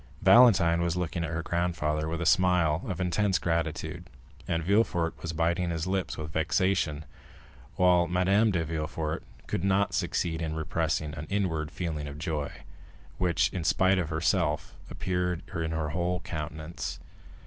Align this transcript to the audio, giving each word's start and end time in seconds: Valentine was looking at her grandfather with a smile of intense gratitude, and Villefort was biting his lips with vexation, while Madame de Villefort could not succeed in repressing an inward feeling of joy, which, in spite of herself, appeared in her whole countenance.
Valentine 0.23 0.81
was 0.81 0.95
looking 0.97 1.23
at 1.23 1.29
her 1.29 1.43
grandfather 1.43 2.09
with 2.09 2.19
a 2.19 2.25
smile 2.25 2.81
of 2.87 2.99
intense 2.99 3.37
gratitude, 3.37 4.09
and 4.47 4.63
Villefort 4.63 5.13
was 5.21 5.31
biting 5.31 5.69
his 5.69 5.85
lips 5.85 6.17
with 6.17 6.31
vexation, 6.33 7.05
while 7.75 8.07
Madame 8.07 8.49
de 8.49 8.63
Villefort 8.65 9.21
could 9.45 9.63
not 9.63 9.93
succeed 9.93 10.41
in 10.41 10.55
repressing 10.55 11.13
an 11.13 11.27
inward 11.29 11.69
feeling 11.69 12.07
of 12.07 12.17
joy, 12.17 12.51
which, 13.19 13.49
in 13.53 13.63
spite 13.63 13.99
of 13.99 14.09
herself, 14.09 14.73
appeared 14.89 15.43
in 15.53 15.69
her 15.69 15.89
whole 15.89 16.19
countenance. 16.21 16.99